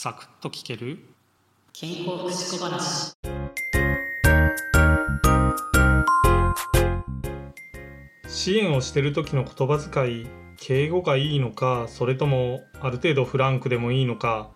[0.00, 1.00] サクッと聞ける？
[1.72, 3.14] 健康福祉小話。
[8.28, 14.50] 支援をしてる時の言葉遣い敬語がいいのかそれともある程度フランクでもいいのか、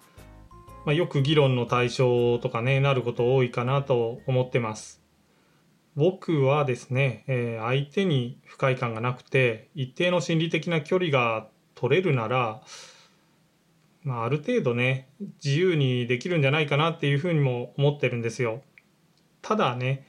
[0.86, 5.02] まあ、よく議論の対象とかねなること多いかなと思ってます。
[5.96, 12.62] 僕はですね、えー相手に不快感がなくて一定の心理的な距離が取れるなら、
[14.04, 15.08] まあ、ある程度ね
[15.44, 18.62] 自由にできるんじゃないかなっていうふうにも思ってるんですよ。
[19.42, 20.06] ただね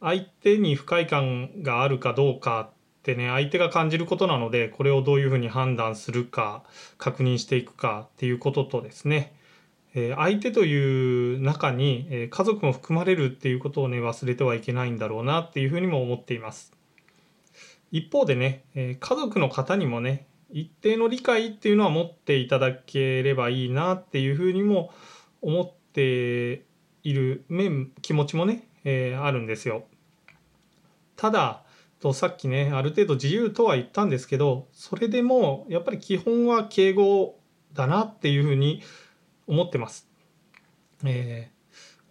[0.00, 6.64] 相手に不快感があるかどうかってね相手が感じることなのでこれをどういうふうに判断するか
[6.98, 9.34] 確認していくかっていうこととですね
[9.94, 16.72] えー相手という中に、家族も含まれるっていうことをね忘れてはいけないんだろうなっていうふうにも思っています
[17.90, 24.92] 一方でね、家族の方にもね一定の理解っていうのは持っていただければいいなっていうふうにも
[25.40, 26.64] 思って
[27.02, 29.84] いる面気持ちもね、えーあるんですよ
[31.16, 31.62] ただ
[32.00, 37.38] とさっきねある程度自由とは言ったんですけどそれでもやっぱり基本は敬語
[37.72, 38.82] だなっていうふうに
[39.46, 40.08] 思ってます。
[41.04, 41.62] えー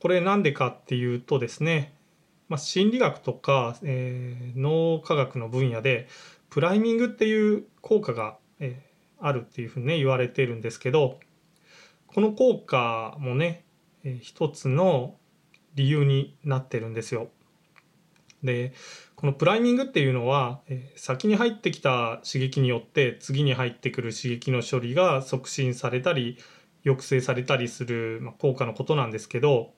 [0.02, 1.94] これなんでかっていうとですね、
[2.50, 6.08] まあ、心理学とか、えー脳科学の分野で
[6.50, 8.92] プライミングっていう効果が、えー
[9.24, 11.20] あるっていうふうにね言われてるんですけど
[12.08, 13.66] この効果もね、
[14.04, 15.16] えー一つの
[15.76, 17.30] 理由になってるんですよ。
[18.44, 18.74] で
[19.16, 26.38] このプライミングっていうのは、えー先に入ってきた刺激によって次に入ってくる刺激の処理が促進されたり
[26.84, 29.74] 抑制されたりする、まあ、効果のことなんですけど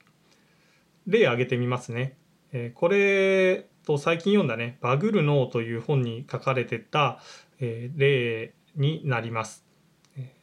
[1.06, 2.16] 例挙げてみますね。
[2.52, 7.20] えーこれと最近読んだね「バグる脳」という本に書かれてた、
[7.60, 9.64] えー例になります。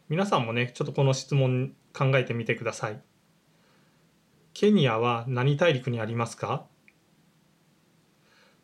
[0.09, 3.01] 皆さんもねちょっとこの質問考えてみてください。
[4.53, 6.65] ケニアは何大陸にありますか？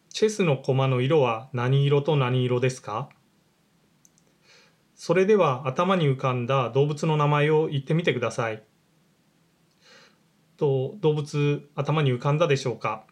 [0.09, 3.09] チェスの駒の色は何色と何色ですか？
[4.95, 8.63] それでは頭に浮かんだ動物の名前を言ってみてください。
[10.57, 13.05] と動物頭に浮かんだでしょうか？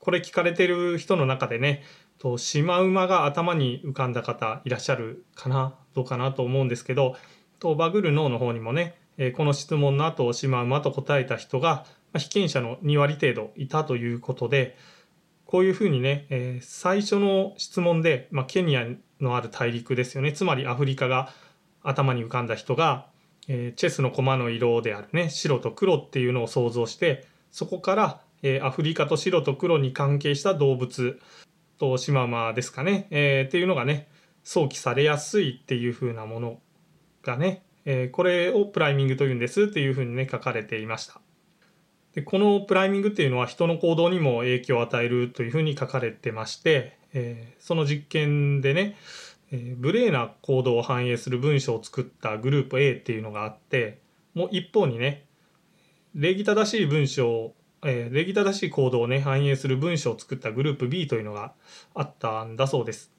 [0.00, 1.84] これ聞かれてる人の中でね
[2.18, 5.76] とシマウマが頭に浮かんだ方いらっしゃるかな？
[5.94, 7.16] どうかなと思うんですけど
[7.60, 14.76] とバグる脳の方にもね、えこの質問の後シマウマと答えた人が、ま被験者の2割程度いたということで
[15.44, 18.86] こういうふうにね、え最初の質問で、まあ、ケニア
[19.20, 21.32] のある大陸ですよねつまりアフリカが
[21.82, 23.06] 頭に浮かんだ人が、
[23.46, 31.20] えチェスの駒の色であるね白と黒っていうのを想像してそこから、えアフリカと白と黒に関係した動物
[31.78, 34.08] とシマウマですかね、えーっていうのがね
[34.52, 36.58] 想起されやすいっていう風なもの
[37.22, 41.20] がね、えーこれをプライミングというんですっていう風にね書かれていました。
[42.14, 48.96] でこのプライミングっていうのは人の行動にも影響を与えるというふうに書かれてまして、えーその実験でね、
[49.52, 54.00] えー無礼な行動を反映する文章を作ったグループ A っていうのがあって
[54.34, 55.26] もう一方にね
[56.16, 61.52] 礼儀正しい文章を、えー礼儀正しい行動をね反映する文章を作ったグループ B というのが
[61.94, 63.12] あったんだそうです。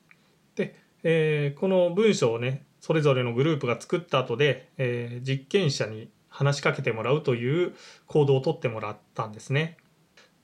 [0.55, 7.73] で、えーこの文章をねそれぞれのグループが作った後で、えー実験者に話しかけてもらうという
[8.07, 9.77] 行動をとってもらったんですね。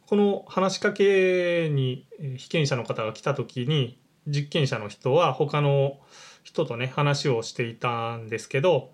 [0.06, 2.08] この話しかけに
[2.38, 6.00] 被験者の方が来た時に実験者の人は他の
[6.44, 8.92] 人とね話をしていたんですけど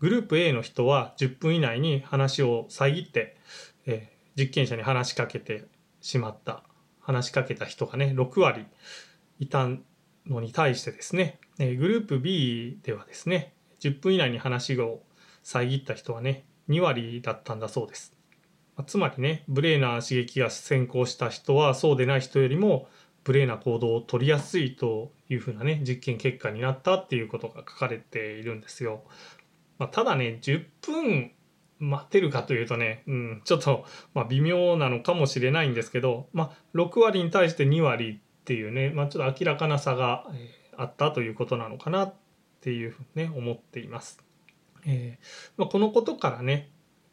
[0.00, 3.36] グループ A の人は10分以内に話を遮って、
[3.86, 5.64] えー実験者に話しかけて
[6.02, 6.62] しまった
[7.00, 8.66] 話しかけた人がね6割
[9.38, 9.82] いたん
[10.28, 15.00] のに対してですね、えグループ B ではですね10分以内に話を
[15.42, 18.16] 遮った人はね2割だったんだそうです。
[18.76, 22.88] まつまりね無礼な刺激が先行した人はそうでない人よりも
[23.26, 29.02] 無礼な行動を取りやすいというふうなね実験結果になったっていうことが書かれているんですよ。
[29.78, 31.32] まあ、ただね10分
[31.78, 33.84] 待てるかというとね、うん、ちょっと、
[34.14, 40.24] まあ、微妙なのかもしれないんですけど、まあ、6割に対して2割っていうね、まあ、ちょっと明らかな差が、
[40.76, 42.14] あったということなのかなっ
[42.60, 44.20] ていうふうにね思っています。
[44.86, 46.70] えーまあ、このことからね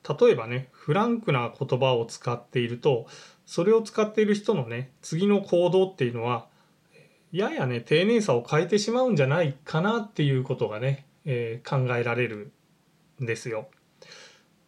[0.08, 3.08] 例えばねフランクな言葉を使っていると
[3.46, 6.48] それを使っている人のね次の行動っていうのは
[7.32, 12.52] ややね丁寧さを変えてしまうんじゃないかなっていうことがね、えー考えられる
[13.22, 13.70] んですよ。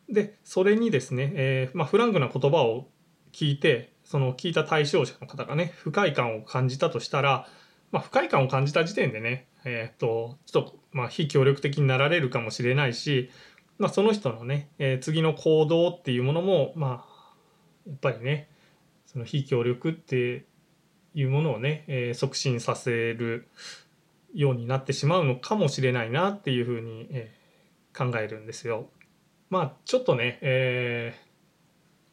[0.09, 2.87] でそれにですね、えーまあ、フランクな言葉を
[3.33, 7.47] 聞いてその聞いた対象者の方がね不快感を感じたとしたら、
[7.91, 13.29] まあ、不快感を感じた時点でね、えー、とちょっとまあ非協力的になられるかもしれないし
[13.77, 17.35] まあ、その人のね、えー次の行動っていうものもまあ
[17.87, 18.49] やっぱりね
[19.05, 20.45] その非協力って
[21.13, 23.49] いうものをね、えー促進させる
[24.33, 27.45] ようになってしまうのかもしれないなっていうふうに、えー
[27.97, 28.89] 考えるんですよ。
[29.49, 31.25] まあちょっとね、えー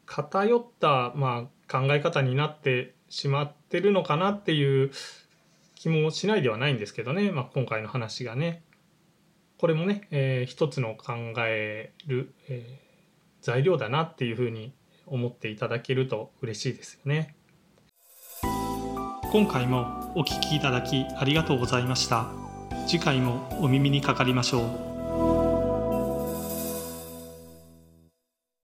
[0.05, 4.91] 偏った、まあ、考え方になってしまってるのかなっていう
[5.73, 8.63] 気もしないではないんですけどね、まあ、今回の話がね
[9.57, 12.93] これもね、えー一つの考える、えー
[13.43, 14.73] 材料だなっていうふうに
[15.05, 17.35] 思っていただけると嬉しいですよね。
[19.31, 22.31] 今回もお聞きいただきありがとうございました。
[22.87, 24.92] 次回もお耳にかかりましょう。